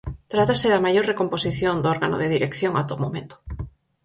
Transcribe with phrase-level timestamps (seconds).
[0.33, 3.35] Trátase da maior recomposición do órgano de dirección ata o momento.